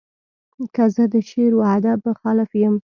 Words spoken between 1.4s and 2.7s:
و ادب مخالف